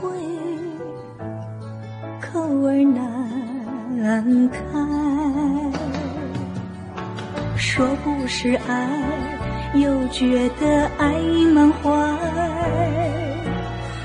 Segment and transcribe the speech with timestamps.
[0.00, 0.08] 会，
[2.20, 2.82] 口儿
[3.96, 4.58] 难开。
[7.56, 8.88] 说不是爱，
[9.74, 11.12] 又觉得爱
[11.54, 11.90] 满怀；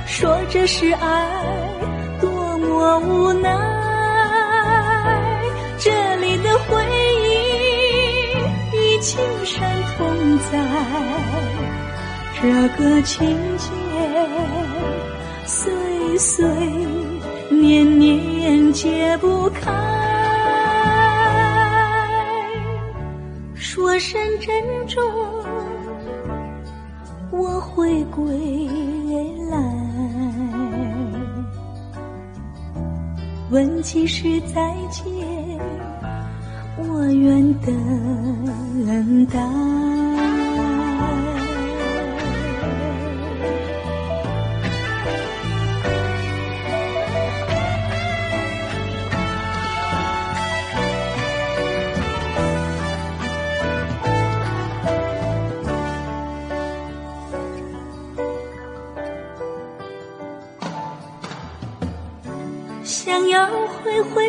[0.05, 1.29] 说这是爱，
[2.21, 3.49] 多么无奈。
[5.77, 6.83] 这里的回
[7.23, 7.27] 忆
[8.77, 10.53] 与青山同在，
[12.41, 12.43] 这
[12.77, 13.27] 个情
[13.57, 13.69] 节
[15.45, 15.69] 似
[16.17, 16.45] 岁
[17.49, 19.71] 年年解不开。
[23.53, 25.01] 说声珍重，
[27.31, 28.69] 我会归
[29.49, 29.57] 来。
[33.51, 35.03] 问几时再见？
[36.77, 39.94] 我愿等待。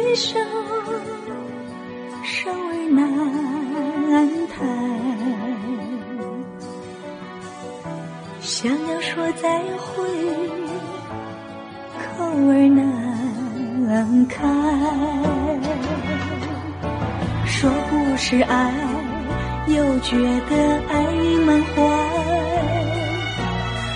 [0.07, 0.39] 挥挥手。
[4.09, 4.65] 难抬，
[8.41, 10.09] 想要说再会，
[11.99, 12.69] 口儿
[13.87, 14.37] 难开。
[17.47, 18.73] 说不是爱，
[19.67, 20.17] 又觉
[20.49, 21.05] 得爱
[21.45, 21.83] 满怀。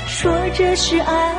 [0.08, 1.34] 说这是爱，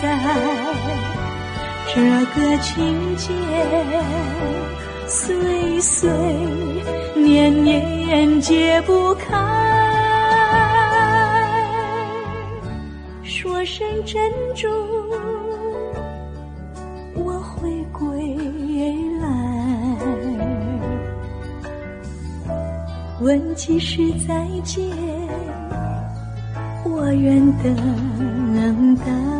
[0.00, 0.08] 在
[1.92, 2.00] 这
[2.34, 3.28] 个情节，
[5.06, 6.10] 岁岁
[7.14, 9.36] 年年解不开。
[13.22, 14.70] 说声珍重，
[17.14, 18.36] 我会归
[19.20, 19.28] 来。
[23.20, 24.82] 问几时再见，
[26.84, 29.39] 我愿等待。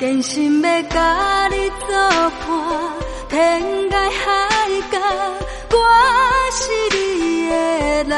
[0.00, 1.94] 真心要甲你作
[2.40, 2.48] 伴，
[3.28, 4.98] 天涯海角，
[5.72, 5.76] 我
[6.52, 7.54] 是你的
[8.04, 8.14] 人。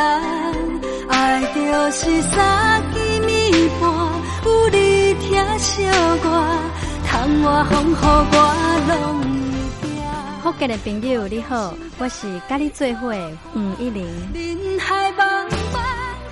[1.09, 3.91] 爱就是三更暝半，
[4.45, 5.83] 有你听小
[6.19, 6.47] 歌，
[7.05, 8.37] 窗外风雨我
[8.87, 8.95] 拢
[9.81, 9.91] 会惊。
[10.41, 13.13] 福建的朋友你好，我是甲你做伙
[13.57, 14.07] 吴一玲。
[14.33, 15.83] 人海茫茫。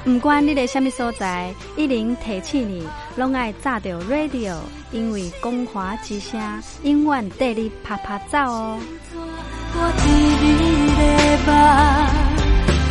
[0.04, 4.56] 不管你在什么所在，一玲提起你，拢爱炸着 radio，
[4.92, 6.40] 因为光华之声
[6.84, 8.78] 永远带你啪啪走哦。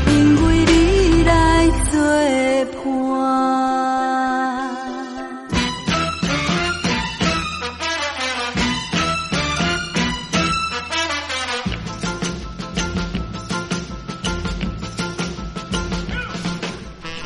[0.07, 1.99] 因为你来作
[2.75, 2.89] 伴。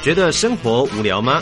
[0.03, 1.41] 觉得生活无聊吗？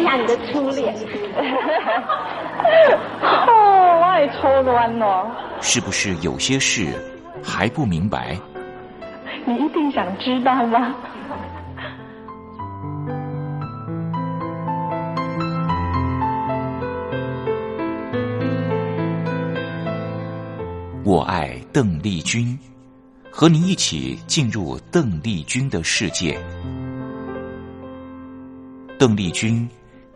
[0.00, 0.94] 一下你的初恋。
[3.22, 5.30] 哦，我也初恋哦。
[5.60, 6.86] 是不是有些事
[7.42, 8.38] 还不明白？
[9.44, 10.94] 你一定想知道吗？
[21.04, 22.58] 我爱邓丽君，
[23.30, 26.38] 和您一起进入邓丽君的世界。
[28.96, 29.68] 邓丽君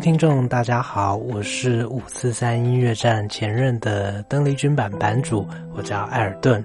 [0.00, 6.64] 听众，大家好，我是五四三音乐站前任的邓丽君版版主，我叫艾尔顿。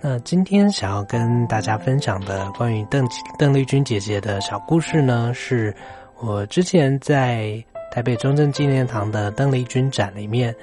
[0.00, 3.04] 那今天想要跟大家分享的关于邓
[3.36, 5.74] 邓丽君姐姐的小故事呢，是
[6.20, 10.54] 我之前在台北中正纪念堂的邓丽君展里面，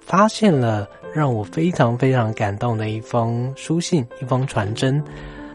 [0.00, 5.02] 发现了让我非常非常感动的一封书信，一封传真。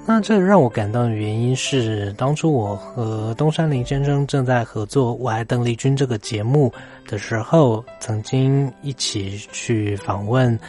[0.06, 6.72] 那这让我感动的原因是，当初我和东山林先生正在合作《我爱邓丽君》这个节目
[7.08, 10.60] 的时候，曾经一起去访问，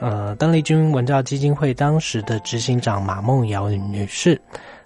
[0.00, 4.40] 呃，邓丽君文教基金会当时的执行长马梦瑶女士。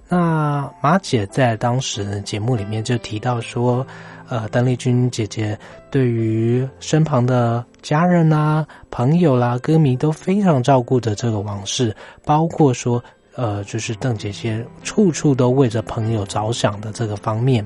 [0.07, 3.87] 那马姐在当时节目里面就提到说，
[4.29, 5.59] 呃，邓丽君姐姐
[5.91, 13.03] 对于身旁的家人啦、朋友啦、歌迷都非常照顾的这个往事，包括说。
[13.39, 17.65] 呃，就是邓姐姐处处都为着朋友着想的这个方面，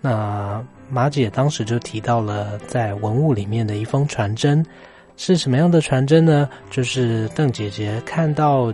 [0.00, 4.64] 那马姐当时就提到了在文物里面的一封传真，
[5.18, 6.48] 是什么样的传真呢？
[6.70, 8.72] 就是邓姐姐看到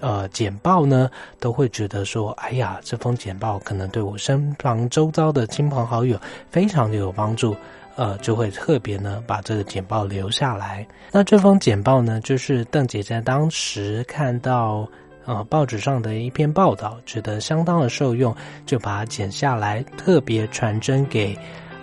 [0.00, 7.56] 呃简报呢，都会觉得说，哎呀，这封简报可能对我身旁周遭的亲朋好友非常的有帮助，
[7.94, 10.84] 呃，就会特别呢把这个简报留下来。
[11.12, 14.84] 那这封简报呢，就是邓姐姐当时看到。
[15.26, 21.36] 呃，报纸上的一篇报道，觉得相当的受用，就把它剪下来，特别传真给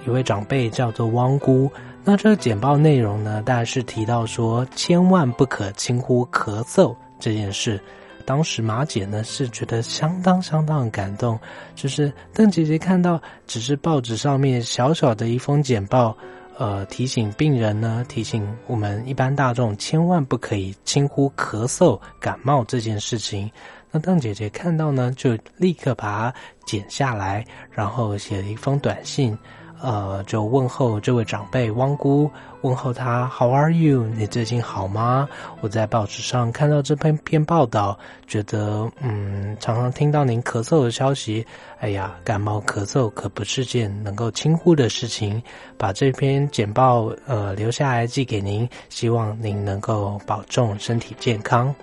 [0.08, 1.70] 一位长辈，叫做汪姑。
[2.06, 7.80] 那这个简报内容呢，大概是提到说，千万不可轻忽咳嗽这件事。
[8.26, 11.38] 当时马姐呢是觉得相当相当的感动，
[11.76, 16.16] 就是邓姐姐看到只是报纸上面小小的一封简报。
[16.58, 23.50] 呃，提醒病人呢，提醒我们一般大众，千万不可以轻呼咳嗽、感冒这件事情。
[23.92, 29.38] 那邓姐姐看到呢，就立刻把它剪下来，然后写了一封短信。
[29.82, 32.32] 呃，就问候这位长辈汪姑，
[32.64, 34.06] 问候他 How are you？
[34.16, 35.28] 你最近好吗？
[35.60, 41.46] 我在报纸上看到这篇篇报道，觉得嗯，常常听到您咳嗽的消息。
[41.80, 45.44] 哎呀，感冒咳嗽可不是件能够轻忽的事情。
[45.78, 51.76] 把这篇简报呃留下来寄给您，希望您能够保重身体健康。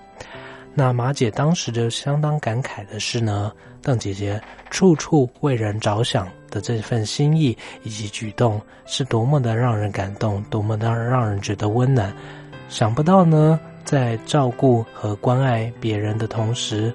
[0.73, 4.41] 那马姐当时就相当感慨的是呢，邓姐姐
[4.71, 6.29] 处处为人着想。
[6.51, 12.13] 的这份心意以及举动是多么的让人感动，多么的让人觉得温暖。
[12.69, 16.93] 想不到呢，在照顾和关爱别人的同时，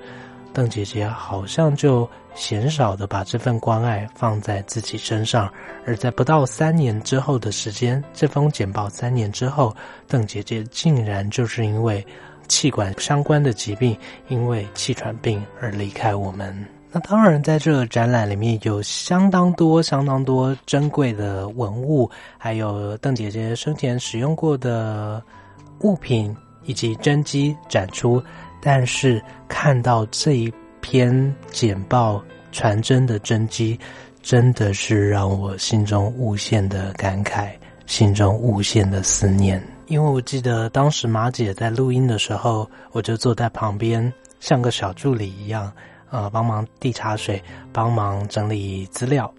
[0.51, 5.49] 邓姐姐好像就鲜少的把这份关爱放在自己身上。
[5.85, 9.73] 而在不到三年之后的时间，这封简报三年之后，
[10.05, 12.05] 邓姐姐竟然就是因为
[12.49, 16.74] 气管相关的疾病，因为气喘病而离开我们。
[16.95, 25.21] 那当然，在这个展览里面有相当多、相当多珍贵的文物，还有邓姐姐生前使用过的
[25.81, 28.23] 物品以及真迹展出。
[28.61, 33.77] 但是看到这一篇简报传真的真迹，
[34.21, 37.49] 真的是让我心中无限的感慨，
[37.85, 39.61] 心中无限的思念。
[39.87, 45.69] 因为我记得当时马姐在录音的时候，我就坐在旁边，像个小助理一样。
[46.15, 49.29] 呃，帮忙递茶水，帮忙整理资料。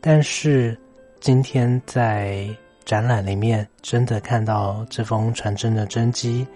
[0.00, 0.74] 但是
[1.20, 2.48] 今天在
[2.86, 6.46] 展览里面，真的看到这封传真的真迹，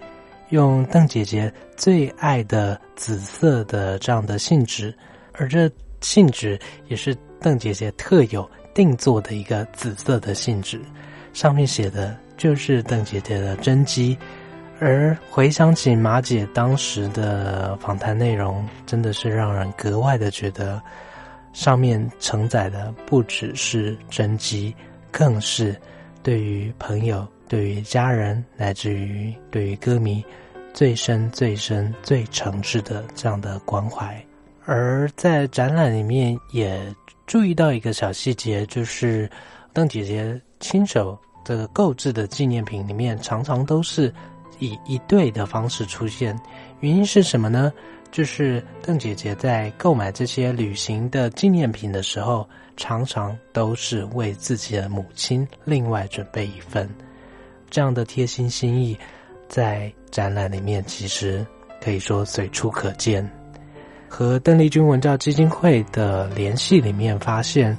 [0.49, 4.91] 用邓姐姐最爱的紫色的这样的信纸，
[5.33, 5.69] 而这
[6.01, 10.81] 信纸也是邓姐姐特有定做的一个紫色的信纸，
[11.31, 14.17] 上面写的就是邓姐姐的真迹。
[14.79, 20.81] 而回想起马姐当时的访谈内容，真的是让人格外的觉得，
[21.53, 24.75] 上面承载的不只是真迹，
[25.09, 25.79] 更是
[26.21, 30.21] 对于朋友、对于家人，乃至于对于歌迷
[30.73, 34.21] 最深、最深、最诚挚的这样的关怀。
[34.65, 36.93] 而在展览里面也
[37.25, 39.29] 注意到一个小细节，就是
[39.71, 44.13] 邓姐姐亲手这个购置的纪念品里面，常常都是。
[44.63, 46.39] 以一对的方式出现，
[46.79, 47.73] 原因是什么呢？
[48.11, 52.47] 就是邓姐姐在购买这些旅行的纪念品的时候，
[52.77, 56.89] 常常都是为自己的母亲另外准备一份。
[57.69, 58.97] 这样的贴心心意，
[59.49, 61.45] 在展览里面其实
[61.81, 63.27] 可以说随处可见。
[64.07, 67.75] 和邓丽君文教基金会的联系里面发现，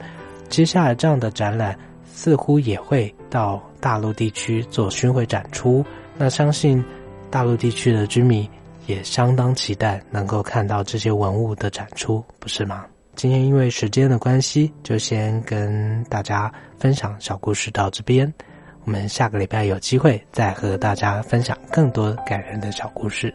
[0.48, 1.78] 接下来这样的展览
[2.12, 5.84] 似乎也会到大陆地区做巡回展出。
[6.16, 6.82] 那相信
[7.30, 8.48] 大陆地区的居民
[8.86, 12.84] 也相当期待能够看到这些文物的展出，不是吗？
[13.16, 18.32] 今天因为时间的关系，就先跟大家分享小故事到这边。
[18.84, 23.34] 我们下个礼拜有机会再和大家分享更多感人的小故事。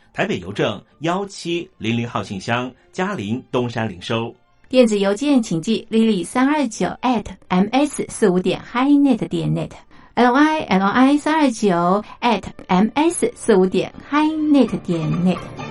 [0.13, 4.35] 台北邮政幺七零零号信箱，嘉陵东山零收。
[4.67, 13.93] 电子邮件请寄 lily 三二九 at ms 四五点 highnet 点 net，l i l i 三二九 at ms 四五点
[14.09, 15.70] highnet 点 net。